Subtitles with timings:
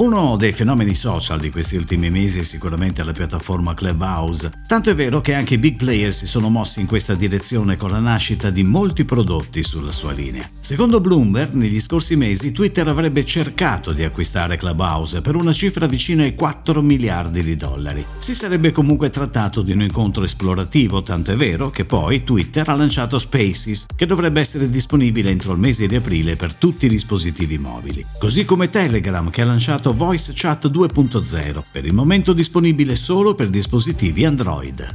[0.00, 4.94] Uno dei fenomeni social di questi ultimi mesi è sicuramente la piattaforma Clubhouse, tanto è
[4.94, 8.48] vero che anche i big player si sono mossi in questa direzione con la nascita
[8.48, 10.48] di molti prodotti sulla sua linea.
[10.58, 16.22] Secondo Bloomberg, negli scorsi mesi Twitter avrebbe cercato di acquistare Clubhouse per una cifra vicina
[16.22, 18.02] ai 4 miliardi di dollari.
[18.16, 22.74] Si sarebbe comunque trattato di un incontro esplorativo, tanto è vero che poi Twitter ha
[22.74, 27.58] lanciato Spaces, che dovrebbe essere disponibile entro il mese di aprile per tutti i dispositivi
[27.58, 28.06] mobili.
[28.18, 33.48] Così come Telegram, che ha lanciato Voice Chat 2.0, per il momento disponibile solo per
[33.48, 34.94] dispositivi Android.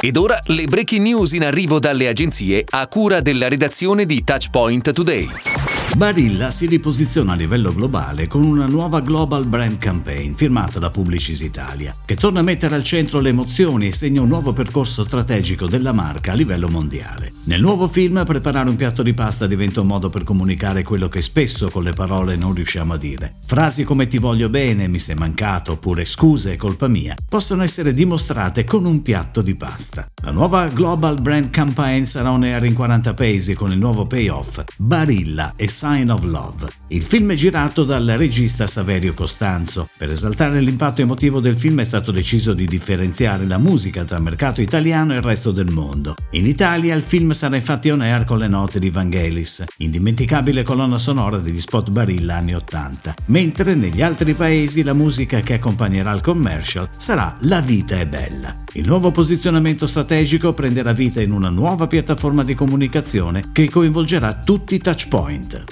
[0.00, 4.92] Ed ora le breaking news in arrivo dalle agenzie a cura della redazione di Touchpoint
[4.92, 5.77] Today.
[5.96, 11.40] Barilla si riposiziona a livello globale con una nuova Global Brand Campaign firmata da Publicis
[11.40, 15.66] Italia, che torna a mettere al centro le emozioni e segna un nuovo percorso strategico
[15.66, 17.32] della marca a livello mondiale.
[17.44, 21.22] Nel nuovo film preparare un piatto di pasta diventa un modo per comunicare quello che
[21.22, 23.36] spesso con le parole non riusciamo a dire.
[23.46, 27.92] Frasi come ti voglio bene, mi sei mancato oppure scusa è colpa mia possono essere
[27.92, 30.06] dimostrate con un piatto di pasta.
[30.22, 34.64] La nuova Global Brand Campaign sarà on air in 40 paesi con il nuovo payoff
[34.76, 36.66] Barilla e Sign of Love.
[36.88, 39.88] Il film è girato dal regista Saverio Costanzo.
[39.96, 44.60] Per esaltare l'impatto emotivo del film è stato deciso di differenziare la musica tra mercato
[44.60, 46.16] italiano e il resto del mondo.
[46.32, 50.98] In Italia il film sarà infatti on air con le note di Vangelis, indimenticabile colonna
[50.98, 56.22] sonora degli spot Barilla anni 80, mentre negli altri paesi la musica che accompagnerà il
[56.22, 58.64] commercial sarà La vita è bella.
[58.72, 64.74] Il nuovo posizionamento strategico prenderà vita in una nuova piattaforma di comunicazione che coinvolgerà tutti
[64.74, 65.66] i touchpoint.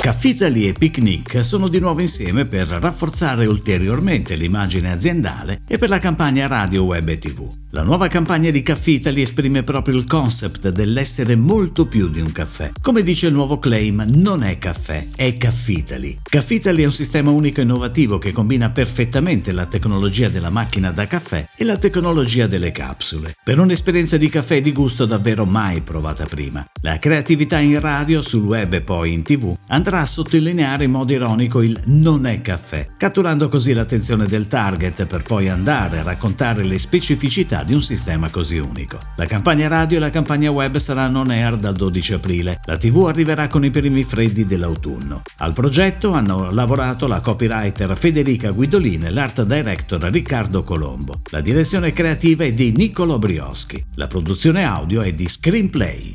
[0.00, 5.98] Caffitali e Picnic sono di nuovo insieme per rafforzare ulteriormente l'immagine aziendale e per la
[5.98, 7.65] campagna radio, web e tv.
[7.70, 12.70] La nuova campagna di Caffitali esprime proprio il concept dell'essere molto più di un caffè.
[12.80, 16.16] Come dice il nuovo claim, non è caffè, è Caffitali.
[16.22, 21.08] Caffitali è un sistema unico e innovativo che combina perfettamente la tecnologia della macchina da
[21.08, 26.24] caffè e la tecnologia delle capsule, per un'esperienza di caffè di gusto davvero mai provata
[26.24, 26.64] prima.
[26.82, 31.12] La creatività in radio, sul web e poi in tv andrà a sottolineare in modo
[31.12, 36.62] ironico il non è caffè, catturando così l'attenzione del target per poi andare a raccontare
[36.62, 38.98] le specificità di un sistema così unico.
[39.16, 42.60] La campagna radio e la campagna web saranno on air dal 12 aprile.
[42.64, 45.22] La TV arriverà con i primi freddi dell'autunno.
[45.38, 51.20] Al progetto hanno lavorato la copywriter Federica Guidolin e l'art director Riccardo Colombo.
[51.30, 53.84] La direzione creativa è di Niccolo Brioschi.
[53.94, 56.14] La produzione audio è di Screenplay.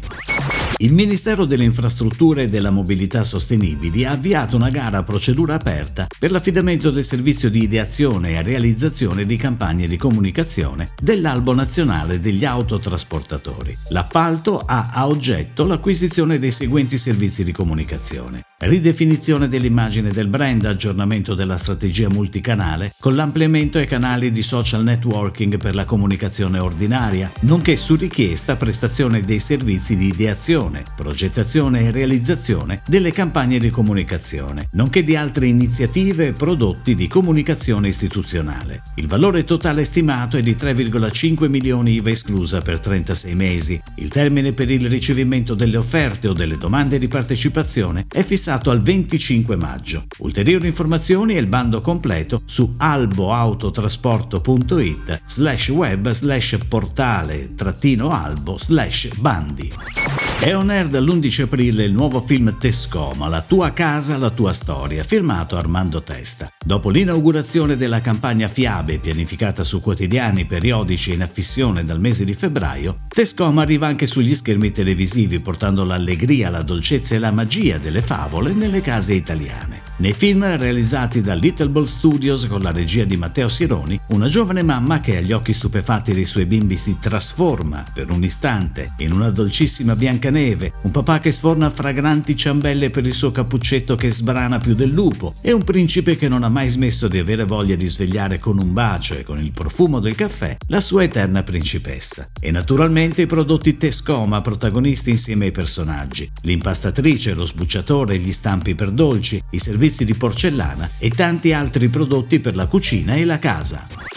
[0.81, 6.07] Il Ministero delle Infrastrutture e della Mobilità Sostenibili ha avviato una gara a procedura aperta
[6.17, 12.45] per l'affidamento del servizio di ideazione e realizzazione di campagne di comunicazione dell'Albo Nazionale degli
[12.45, 13.77] Autotrasportatori.
[13.89, 18.45] L'appalto ha a oggetto l'acquisizione dei seguenti servizi di comunicazione.
[18.57, 25.57] Ridefinizione dell'immagine del brand, aggiornamento della strategia multicanale, con l'ampliamento ai canali di social networking
[25.57, 31.91] per la comunicazione ordinaria, nonché su richiesta prestazione dei servizi di ideazione progettazione, progettazione e
[31.91, 38.81] realizzazione delle campagne di comunicazione, nonché di altre iniziative e prodotti di comunicazione istituzionale.
[38.95, 43.81] Il valore totale stimato è di 3,5 milioni IVA esclusa per 36 mesi.
[43.95, 48.81] Il termine per il ricevimento delle offerte o delle domande di partecipazione è fissato al
[48.81, 50.05] 25 maggio.
[50.19, 59.09] Ulteriori informazioni e il bando completo su alboautotrasporto.it slash web slash portale trattino albo slash
[59.17, 60.30] bandi.
[60.43, 65.03] È on air dall'11 aprile il nuovo film Tescoma, La tua casa, la tua storia,
[65.03, 66.51] firmato Armando Testa.
[66.65, 72.33] Dopo l'inaugurazione della campagna Fiabe, pianificata su quotidiani, periodici e in affissione dal mese di
[72.33, 78.01] febbraio, Tescoma arriva anche sugli schermi televisivi, portando l'allegria, la dolcezza e la magia delle
[78.01, 79.90] favole nelle case italiane.
[80.01, 84.63] Nei film realizzati da Little Ball Studios con la regia di Matteo Sironi, una giovane
[84.63, 89.29] mamma che agli occhi stupefatti dei suoi bimbi si trasforma per un istante in una
[89.29, 94.73] dolcissima Biancaneve, un papà che sforna fragranti ciambelle per il suo cappuccetto che sbrana più
[94.73, 98.39] del lupo e un principe che non ha mai smesso di avere voglia di svegliare
[98.39, 102.27] con un bacio e con il profumo del caffè la sua eterna principessa.
[102.39, 108.89] E naturalmente i prodotti Tescoma protagonisti insieme ai personaggi, l'impastatrice, lo sbucciatore, gli stampi per
[108.89, 113.37] dolci, i servizi servizi di porcellana e tanti altri prodotti per la cucina e la
[113.37, 114.10] casa.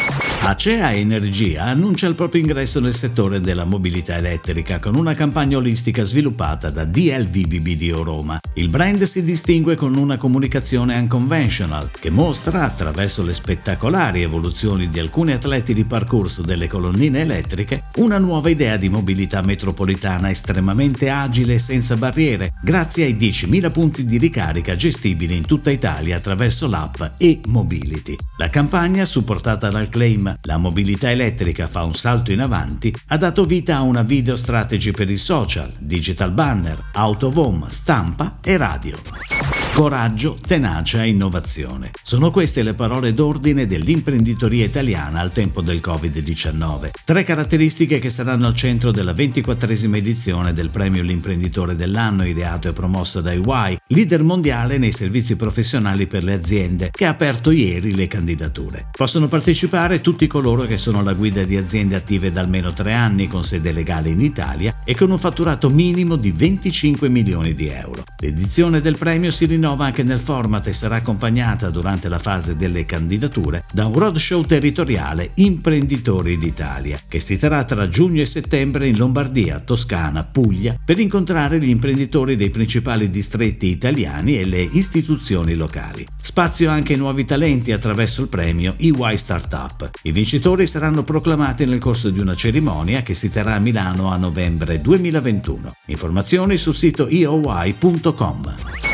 [0.47, 6.05] Acea Energia annuncia il proprio ingresso nel settore della mobilità elettrica con una campagna olistica
[6.05, 8.39] sviluppata da DLVBB di Roma.
[8.53, 14.99] Il brand si distingue con una comunicazione unconventional che mostra, attraverso le spettacolari evoluzioni di
[14.99, 21.55] alcuni atleti di parkour delle colonnine elettriche, una nuova idea di mobilità metropolitana estremamente agile
[21.55, 27.01] e senza barriere, grazie ai 10.000 punti di ricarica gestibili in tutta Italia attraverso l'app
[27.17, 28.17] e-Mobility.
[28.37, 33.45] La campagna, supportata dal claim la mobilità elettrica fa un salto in avanti, ha dato
[33.45, 39.64] vita a una video strategy per i social, digital banner, out of stampa e radio.
[39.75, 41.91] Coraggio, tenacia e innovazione.
[42.01, 46.91] Sono queste le parole d'ordine dell'imprenditoria italiana al tempo del Covid-19.
[47.05, 52.73] Tre caratteristiche che saranno al centro della 24esima edizione del premio L'imprenditore dell'anno ideato e
[52.73, 57.97] promosso da EY, leader mondiale nei servizi professionali per le aziende, che ha aperto ieri
[57.97, 58.91] le candidature.
[58.97, 63.27] Possono partecipare tutti coloro che sono alla guida di aziende attive da almeno tre anni
[63.27, 68.05] con sede legale in Italia e con un fatturato minimo di 25 milioni di euro.
[68.21, 72.55] L'edizione del premio si rinnova rinnova anche nel format e sarà accompagnata durante la fase
[72.55, 78.87] delle candidature da un roadshow territoriale Imprenditori d'Italia, che si terrà tra giugno e settembre
[78.87, 85.55] in Lombardia, Toscana, Puglia, per incontrare gli imprenditori dei principali distretti italiani e le istituzioni
[85.55, 86.07] locali.
[86.21, 89.89] Spazio anche ai nuovi talenti attraverso il premio EY Startup.
[90.03, 94.19] I vincitori saranno proclamati nel corso di una cerimonia che si terrà a Milano a
[94.19, 95.73] novembre 2021.
[95.87, 98.94] Informazioni sul sito eoy.com.